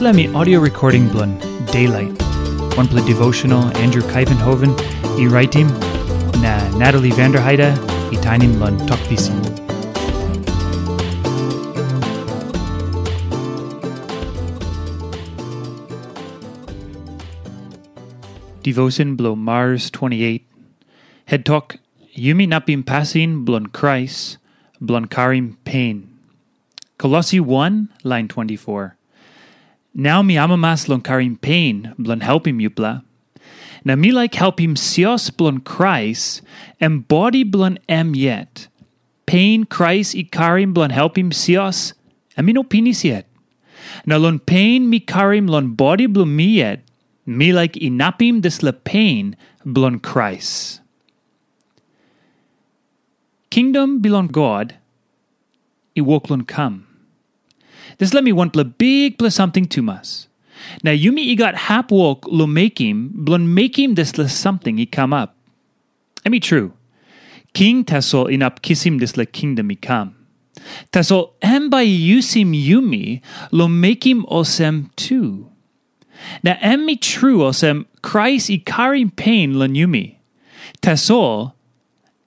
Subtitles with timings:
[0.00, 1.38] Me audio recording blun
[1.70, 2.10] Daylight.
[2.76, 4.74] One play devotional Andrew Kuyvenhoven,
[5.18, 5.68] i writing
[6.42, 7.70] na Natalie Vanderheide,
[8.12, 9.38] i tinin blun talkpisin.
[18.62, 20.44] Devotion blow Mars 28.
[21.26, 21.76] Head talk
[22.16, 24.38] Yumi napim passing blun Christ,
[24.82, 26.18] blun karim pain.
[26.98, 28.96] Kolosi 1, line 24.
[29.94, 33.04] Now mi amamas lon karim pain, blon helpim yupla.
[33.84, 36.42] Na mi like helpim sios blon Christ,
[36.80, 38.66] embody blon em yet.
[39.26, 41.92] Pain Christ i karim blon helpim sios,
[42.36, 43.26] ami no pinis yet.
[44.04, 46.80] Na lon pain mi karim lon body blon mi yet,
[47.24, 50.80] mi like inapim des le pain blon Christ.
[53.50, 54.74] Kingdom belong God,
[55.96, 56.88] i woklon come.
[57.98, 60.28] This let me want ple big plus something to mas.
[60.82, 65.12] Now yumi i got hap walk lo makim, blon makim this le something i come
[65.12, 65.36] up.
[66.24, 66.72] I mean true.
[67.52, 70.16] King tasol in up kissim this le kingdom i come.
[70.92, 73.20] Tasol em by yusim yumi
[73.52, 75.50] lo makim osem too.
[76.42, 80.16] Now em mi true osem Christ i karim pain lon yumi.
[80.82, 81.52] Tasol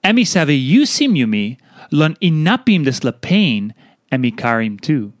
[0.04, 1.58] emi save yusim yumi
[1.90, 3.74] lon inapim this le pain
[4.12, 5.12] emi karim too.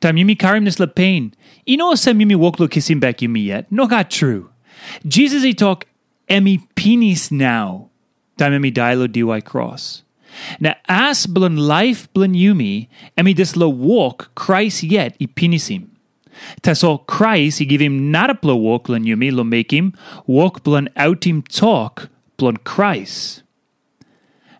[0.00, 1.34] Tam yumi karim this le pain.
[1.68, 3.70] Ino sem yumi woklo kisim back yumi yet.
[3.70, 4.50] No got true.
[5.06, 5.86] Jesus he talk
[6.28, 7.90] emi penis now.
[8.36, 10.02] Tam emi dialo dy cross.
[10.60, 15.88] Now as blun life blun yumi emi this lo walk Christ yet i penisim.
[16.62, 19.94] Taso Christ he give him not a plo walk blun yumi lo make him
[20.26, 23.42] walk blun out him talk blun Christ.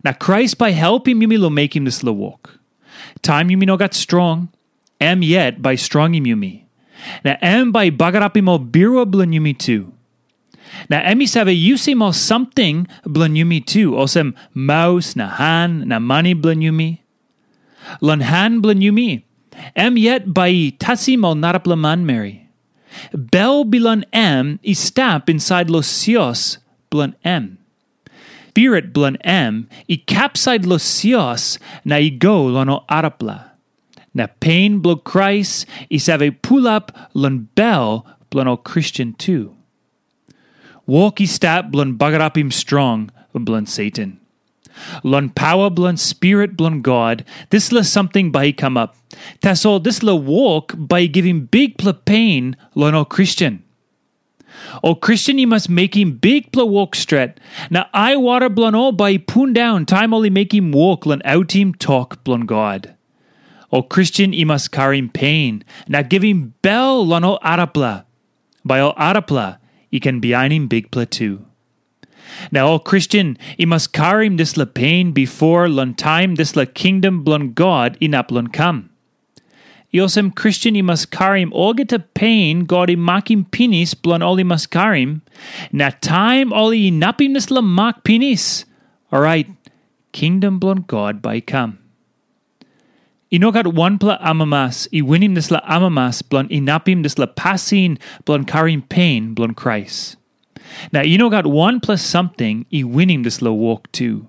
[0.04, 2.60] Now Christ by helping yumi lo make him this lo walk.
[3.22, 4.48] Time yumi no got strong
[5.04, 6.64] am yet by strong yumi.
[7.24, 9.92] Na am by bagarapi mo biro blanyumi too.
[10.88, 13.92] Na emi save yusi mo something blanyumi too.
[13.92, 17.00] Osem mouse na han na mani blanyumi.
[18.00, 19.22] Lan han blanyumi.
[19.76, 22.48] Am yet by tasi mo naraplaman mary.
[23.12, 26.58] Bel bilan am i stap inside los sios
[26.90, 27.58] blan em.
[28.54, 33.53] Spirit blan em i capside los sios na i go lono arapla.
[34.14, 39.56] Na pain blo Christ is have a pull up lon bell blon Christian too.
[40.86, 44.20] Walkie stat blon bagarapim strong blon Satan.
[45.02, 48.96] Lon power blon spirit blon God, this la something by come up.
[49.40, 53.62] Tas all this la walk by giving big pla pain lon o Christian.
[54.82, 57.38] O Christian, you must make him big pla walk stret.
[57.70, 61.52] Now I water blon all by poon down, time only make him walk lon out
[61.52, 62.94] him talk blon God.
[63.74, 68.04] O Christian imas karim pain, na giving bell lono arapla.
[68.64, 69.58] By o arapla,
[70.00, 71.44] can him big pla too.
[72.52, 77.52] Now, O Christian, imas karim this la pain before lon time this la kingdom blon
[77.52, 78.90] God inap lon come.
[79.92, 85.22] Iosem Christian imas karim ogeta pain God imakim pinis blon oli mas karim.
[85.72, 88.66] Na time oli inapim this la mak pinis.
[89.12, 89.50] Alright,
[90.12, 91.80] kingdom blon God by come.
[93.34, 98.82] Inogat one pla amamas, i winim la amamas, blon inapim this la pasin, blon karim
[98.82, 100.16] pain, blon Christ.
[100.92, 104.28] Now, inogat one plus something, i winim la walk too.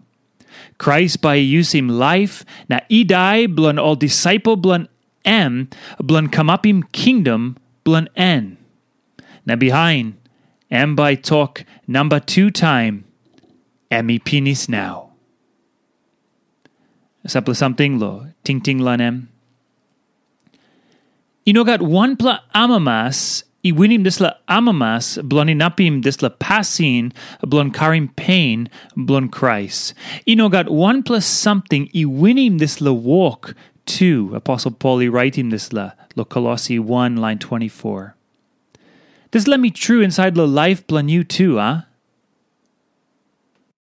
[0.79, 4.87] Christ by usim life, na idai blon all disciple blon
[5.23, 5.69] em,
[6.01, 8.57] blon kamapim kingdom, blon en.
[9.45, 10.15] Now behind,
[10.71, 13.05] em by talk number two time,
[13.91, 15.04] emi pinis now.
[17.25, 19.27] Sapla something lo, ting ting lanem.
[21.47, 29.31] Inogat one pla amamas, i winim disla amamas, bloninapim disla pasin, blon karim pain, blon
[29.31, 29.93] Christ.
[30.27, 33.55] Inogat one plus something, i winim disla walk,
[33.85, 34.31] two.
[34.35, 38.15] Apostle Paul writing this la, lo Kolosi 1, line 24.
[39.31, 41.73] This let me true inside lo life plan you too, ah?
[41.73, 41.94] Huh?